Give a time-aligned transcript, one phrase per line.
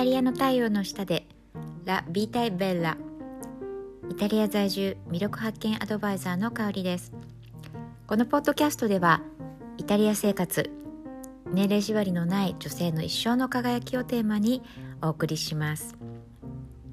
[0.00, 1.26] タリアの太陽の下で
[1.84, 2.96] ラ・ビータイ・ベッラ
[4.08, 7.12] イタリア在住魅力発見アドバイザーの香りです。
[8.06, 9.20] このポッドキャストでは
[9.76, 10.70] イタリア生活
[11.52, 14.62] 年齢縛りのない女性の一生の輝きをテーマに
[15.02, 15.98] お送りします。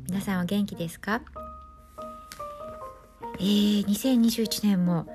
[0.10, 1.22] 皆さんは元気ですか？
[3.40, 5.08] えー、2021年も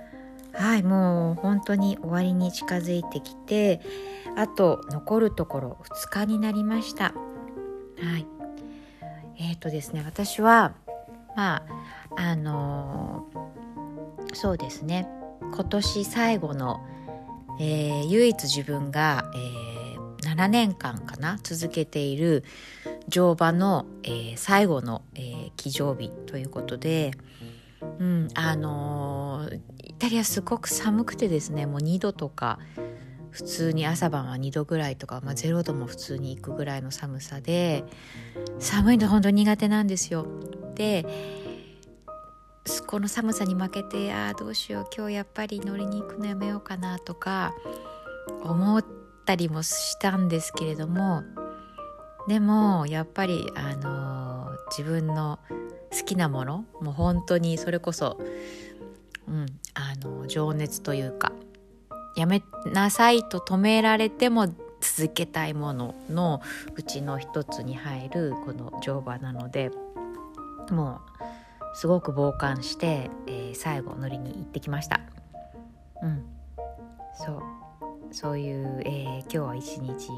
[0.54, 3.82] はいもう本当に終わりに近づいてきて
[4.34, 7.12] あと残るところ2日になりました。
[8.02, 8.26] はい。
[9.38, 10.74] えっ、ー、とですね私は
[11.36, 11.62] まあ
[12.16, 15.08] あのー、そうですね。
[15.40, 16.80] 今年最後の、
[17.60, 22.44] えー、唯一自分が、えー、7年間かな続けている
[23.08, 27.12] 乗馬の、えー、最後の、えー、騎乗日ということで、
[27.98, 32.58] うん、あのー、イタリアすごく寒くてですねもう2度とか
[33.32, 37.84] 普通に朝晩は2度ぐらいとか、まあ、0度も普通に行くぐらいの寒さで
[38.58, 40.26] 寒いの本当に苦手なんですよ。
[40.74, 41.06] で
[42.86, 47.54] この寒さに負けてああどうしよう今日やっぱり乗りに行くのやめようかなとか
[48.44, 48.84] 思っ
[49.24, 51.24] たりもしたんですけれども
[52.28, 55.40] でもやっぱりあのー、自分の
[55.90, 58.18] 好きなものもう本当にそれこそ、
[59.26, 61.32] うん、あの情熱というか
[62.16, 64.46] やめなさいと止められても
[64.80, 66.42] 続けたいものの
[66.74, 69.70] うちの一つに入るこの乗馬なので
[70.70, 75.00] もうすごく傍観して、えー、最後乗りに行ってきました。
[76.02, 76.24] うん、
[77.14, 77.42] そう。
[78.10, 80.08] そういう、えー、今日は一日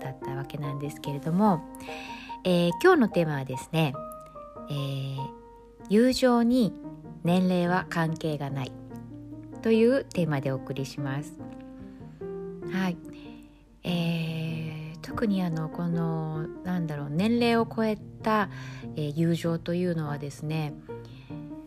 [0.00, 1.62] だったわけなんですけれども、
[2.44, 3.94] えー、今日のテーマはですね、
[4.70, 5.16] えー、
[5.88, 6.72] 友情に
[7.22, 8.72] 年齢は関係がない。
[9.62, 11.34] というテーマでお送りします。
[12.72, 12.96] はい、
[13.84, 18.48] えー、特にあのこのなんだろう年齢を超えた、
[18.96, 20.74] えー、友情というのはですね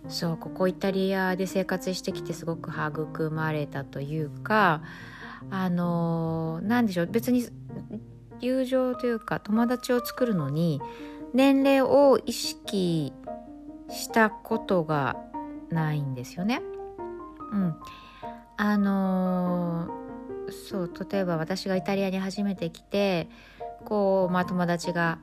[0.07, 4.81] そうここイタリアで生活してきてすごく育まれたというか
[5.51, 7.47] あの何でしょう別に
[8.39, 10.81] 友情というか友達を作るのに
[11.33, 13.13] 年齢を意識
[13.89, 15.17] したことが
[15.69, 16.62] ないんですよね。
[17.51, 17.75] うん、
[18.57, 23.29] あのー、そう例えば私がイタリアに初めて来て
[23.85, 25.19] こう、まあ、友達が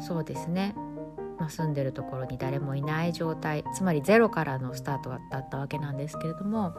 [0.00, 0.74] そうですね、
[1.38, 3.64] まあ、住んでるところに誰もいない状態。
[3.74, 6.74] つまりゼロからのスタートだったわけなんですけれども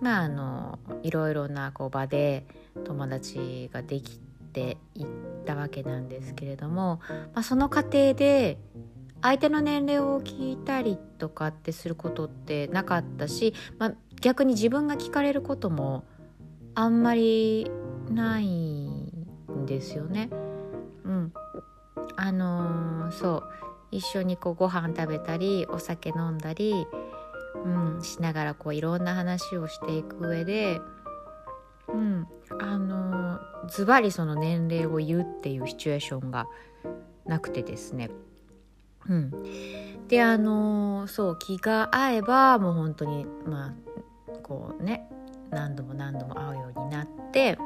[0.00, 2.46] まああのいろいろなこう場で
[2.84, 4.18] 友達ができ
[4.52, 5.06] ていっ
[5.46, 7.00] たわけなんですけれども、
[7.34, 8.58] まあ、その過程で
[9.22, 16.04] 相手の年齢を聞いたりとかってすることってなかったし、まあ、逆に自分が聞かれることも
[16.74, 17.70] あんまり
[18.10, 20.30] ないんですよね。
[21.04, 21.32] うん、
[22.16, 23.42] あのー、そう。
[23.92, 26.86] 一緒にこうご飯食べたりお酒飲んだり、
[27.64, 30.80] うん、しながらこういろんな話をしていく上で、
[31.88, 32.28] うん、
[32.60, 36.46] あのー、ズバリその年齢を言うっていうシチュエーションが
[37.26, 38.10] なくてですね。
[39.08, 39.32] うん、
[40.08, 43.74] であのそう気が合えばもう本当にまあ
[44.42, 45.08] こうね
[45.50, 47.56] 何度も何度も会うようになって、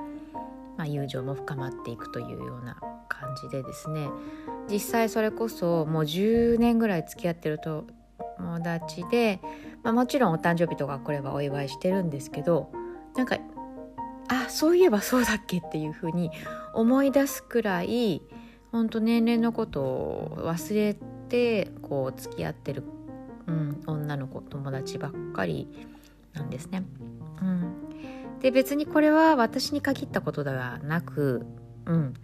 [0.77, 2.77] まあ、友情も深まっていくというような
[3.09, 4.09] 感じでですね。
[4.71, 7.85] 実際それこそもう10年ぐらい付き合ってる友
[8.63, 9.41] 達で、
[9.83, 12.71] まあ、もちろんお誕生日とか来ればお祝いしてるんですけど
[13.15, 13.37] なんか
[14.29, 16.31] あそういえばそうだっけっていうふうに
[16.73, 18.23] 思い出すくらい
[18.73, 21.14] 本当年齢のことを忘れて
[21.83, 22.83] こう付き合ってる、
[23.47, 25.69] うん、女の子友達ばっかり
[26.33, 26.85] なんですね。
[27.43, 31.47] うん、で別にこれは私に限ったことではなく、
[31.87, 32.15] うん、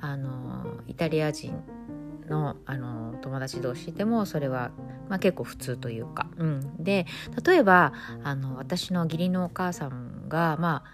[0.00, 1.54] あのイタリア人
[2.28, 4.70] のあの友達同士でもそれは、
[5.08, 7.06] まあ、結構普通というか、うん、で
[7.44, 7.92] 例えば
[8.22, 10.84] あの私の義理のお母さんが、ま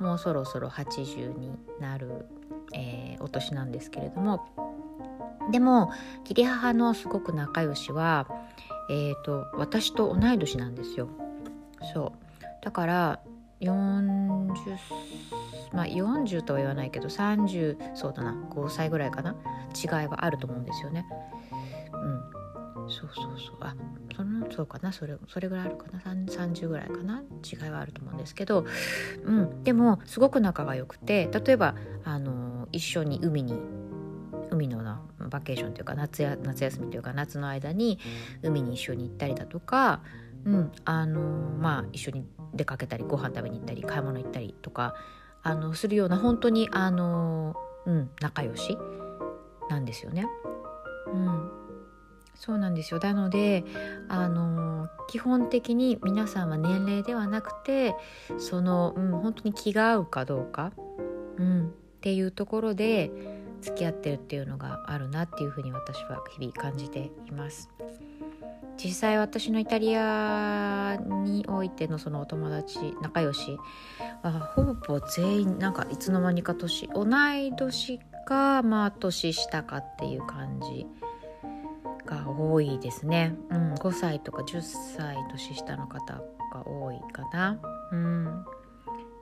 [0.00, 2.26] あ、もうそろそろ80になる、
[2.74, 4.44] えー、お年なんですけれども
[5.50, 8.26] でも義理母のすごく仲良しは、
[8.90, 11.08] えーと、私と同い年なんですよ。
[11.94, 13.20] そうだから
[13.60, 14.52] 40
[15.72, 19.34] まあ40とは言わないけど30そうだな5歳ぐらいかな
[19.74, 21.06] 違いはあると思うんですよね。
[21.92, 22.32] うん
[22.88, 23.74] そうそうそうあ
[24.14, 28.66] そのそうかなそれそれぐらいあるかな30ぐらいかな違いはあると思うんですけど、
[29.24, 31.74] うん、でもすごく仲が良くて例えば
[32.04, 33.54] あの一緒に海に
[34.52, 37.98] 海のなバケーションというか夏や夏休みというか夏の間に
[38.42, 40.00] 海に一緒に行ったりだとか、
[40.44, 44.94] うんあのまあ、一緒に出かけたりご飯食べに行ったり買い物行ったりとか
[45.42, 47.56] あのするような本当にあの、
[47.86, 48.76] うん、仲良し
[49.68, 50.26] なんですよね。
[51.06, 51.50] うん、
[52.34, 53.64] そうなんですよなので
[54.08, 57.94] あの基本的に皆さんは年齢ではなくて
[58.38, 60.72] その、うん、本当に気が合うかどうか、
[61.38, 61.70] うん、っ
[62.00, 63.10] ていうところで
[63.62, 67.70] 付き合ってるっていうのがあるなっていうふうに私は日々感じています。
[68.82, 73.56] 実際私のイタリアにおいてのそのお友達仲良し
[74.22, 80.86] はほぼ全員なんかいつの間にか年同い年かまあ年下かっていう感じ
[82.04, 86.20] が多いですね、うん、5歳とか10歳年下の方
[86.52, 87.58] が多いかな。
[87.92, 88.44] うん。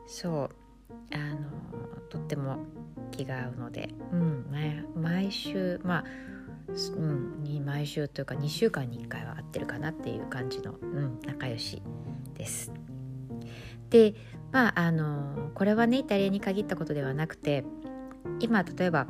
[0.07, 0.51] そう。
[1.13, 1.49] あの
[2.09, 2.59] とっても
[3.11, 4.47] 気が合うので、うん、
[4.95, 6.05] 毎週まあ
[6.97, 11.83] うん、毎週というか2週間に1回は会ってるかなっていう感じの、うん、仲良し
[12.35, 12.73] です。
[13.91, 14.15] で
[14.53, 17.65] まああのこれはねイタリアに限ったことではなくて
[18.39, 19.07] 今例えば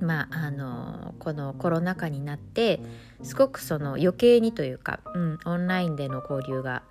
[0.00, 2.80] まああのこのコロナ禍になって
[3.22, 6.82] すごくその余計にというか、うん、オンラインでの交流が、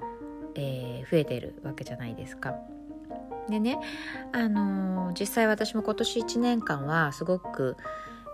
[0.56, 2.56] えー、増えてるわけじゃないですか。
[3.50, 3.80] でね
[4.34, 7.78] あの実際私も今年1年間はすごく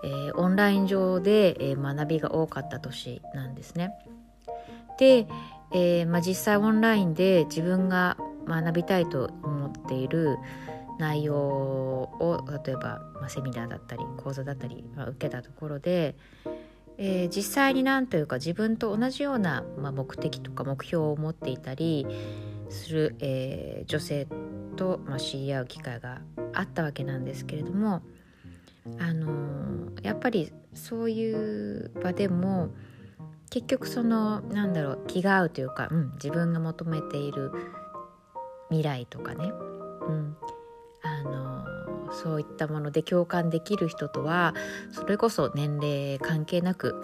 [0.03, 3.93] えー、オンライン上で、えー、学びが多かった年なんですね。
[4.99, 5.27] で、
[5.71, 10.37] えーまあ、実際オンラインで自分が学びたいと思っている
[10.99, 16.15] 内容を例えば、まあ、セミナーだったり講座だったり、まあ、受けたところで、
[16.97, 22.05] えー、実際に何というか自分と同じような、まあ、目的とか目標を持っていたり
[22.69, 24.27] する、えー、女性
[24.75, 26.21] と、まあ、知り合う機会が
[26.53, 28.01] あったわけなんですけれども
[28.99, 32.69] あのやっぱりそういう場でも
[33.49, 37.51] 結局そのなんだろう気が合うというか、うん、自分が求めている
[38.69, 39.51] 未来とかね、
[40.07, 40.35] うん、
[41.03, 44.53] あのそういったもので共感できる人とは
[44.91, 46.95] それこそ年齢関係なく、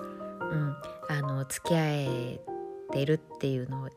[0.41, 0.75] うん、
[1.07, 2.41] あの付き合え
[2.91, 3.89] てるっていうのを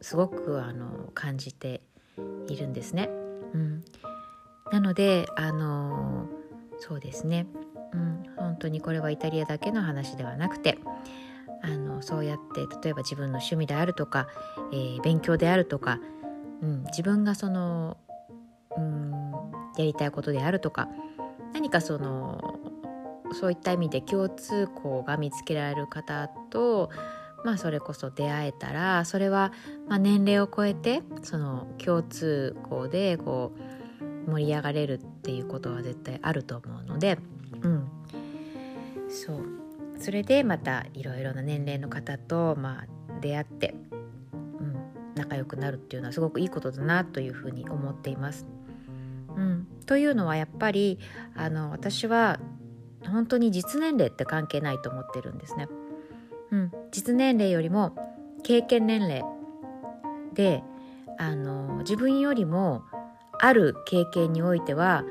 [0.00, 1.82] すごくあの感じて
[2.54, 3.08] いるんですね。
[3.54, 3.84] うん、
[4.72, 6.26] なのであの
[6.78, 7.46] そうですね、
[7.92, 10.78] うん、本当にこれはイタリアだけの話ではなくて
[11.62, 14.28] あのそうやって例えば自分の趣味であるとか、
[14.72, 16.00] えー、勉強であるとか、
[16.62, 17.96] うん、自分がその、
[18.76, 19.32] うん、
[19.78, 20.88] やりたいことであるとか
[21.54, 22.60] 何かその
[23.32, 26.90] そういった意味で共通項が見つけられる方と
[27.46, 29.52] まあそれこそ出会えたらそれは
[29.88, 33.52] ま年齢を超えてその共通項でこ
[34.26, 37.18] う盛り上がれるっていうことは絶対あると思うので
[37.62, 37.88] うん
[39.08, 39.44] そう
[40.00, 43.76] それでまたいろいろな年齢の方と、まあ、出会って、
[44.32, 48.44] うん、仲良くなるっていうのはすごくいいことだなというふうに思っています。
[49.36, 50.98] うん、というのはやっぱり
[51.36, 52.40] あの私は
[53.06, 55.68] 本当に実年齢って関係ないと思ってるんですね。
[56.50, 57.94] うん、実年齢よりも
[58.42, 59.24] 経験年齢
[60.34, 60.62] で
[61.18, 62.82] あの自分よりも
[63.38, 65.04] ある経験においては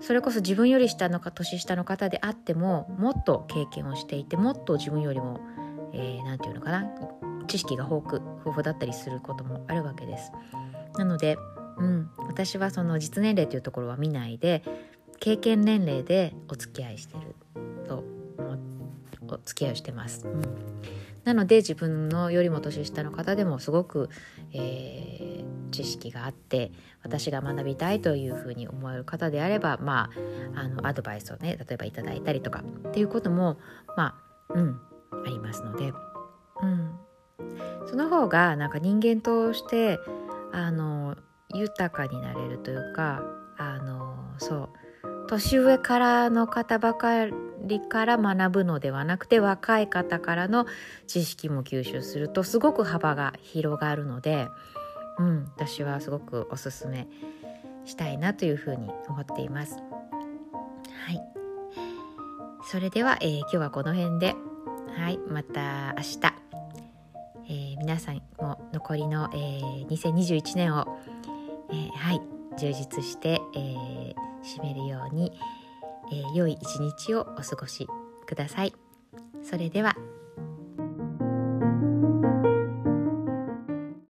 [0.00, 5.40] それこそ自分より下のか年下の方であってももっと経験をしていてもっと自分よりも
[5.92, 6.84] 何、えー、て言うのかな
[7.46, 10.32] 知識が豊富豊富だったりすることもあるわけです。
[10.96, 11.36] なので、
[11.78, 14.62] うん、私はその実年齢というところは見ないで
[15.20, 17.34] 経験年齢でお付き合いしてる
[17.86, 18.04] と
[19.34, 20.26] お付き合いをしてます。
[20.26, 20.42] うん
[21.24, 24.10] なので自分のよりも年下の方でもすごく、
[24.52, 26.70] えー、知識があって
[27.02, 30.10] 私が学びたいというふうに思える方であればま
[30.54, 33.58] ああのアドバイスをね例えばいただいたりとかっていうことも
[33.96, 34.18] ま
[34.50, 34.80] あうん
[35.24, 35.92] ありますので、
[36.62, 36.92] うん、
[37.86, 39.98] その方がなんか人間として
[40.52, 41.16] あの
[41.54, 43.22] 豊かになれるというか
[43.56, 44.68] あのそう
[45.26, 47.26] 年上からの方ばか
[47.62, 50.66] りから学ぶのではなくて若い方からの
[51.06, 54.48] 知識も吸収するとすごく幅が広がるので、
[55.18, 57.08] うん、私はすごくおすすめ
[57.84, 59.76] したいなというふうに思っています。
[59.76, 61.20] はい、
[62.70, 64.34] それでは、えー、今日はこの辺で、
[64.96, 66.18] はい、また明日、
[67.48, 70.98] えー、皆さんも残りの、えー、2021年を、
[71.70, 72.20] えー、はい
[72.58, 75.32] 充実して、えー、締めるように、
[76.12, 77.88] えー、良い一日をお過ごし
[78.26, 78.74] ください。
[79.42, 79.96] それでは